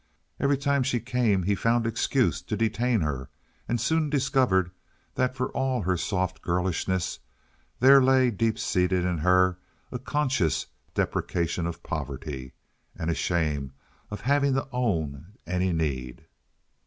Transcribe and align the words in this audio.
Every 0.39 0.57
time 0.57 0.81
she 0.81 0.99
came 0.99 1.43
he 1.43 1.53
found 1.53 1.85
excuse 1.85 2.41
to 2.41 2.57
detain 2.57 3.01
her, 3.01 3.29
and 3.69 3.79
soon 3.79 4.09
discovered 4.09 4.71
that, 5.13 5.35
for 5.35 5.49
all 5.51 5.83
her 5.83 5.95
soft 5.95 6.41
girlishness, 6.41 7.19
there 7.79 8.01
lay 8.01 8.31
deep 8.31 8.57
seated 8.57 9.05
in 9.05 9.19
her 9.19 9.59
a 9.91 9.99
conscious 9.99 10.65
deprecation 10.95 11.67
of 11.67 11.83
poverty 11.83 12.53
and 12.95 13.11
a 13.11 13.13
shame 13.13 13.73
of 14.09 14.21
having 14.21 14.55
to 14.55 14.67
own 14.71 15.33
any 15.45 15.71
need. 15.71 16.25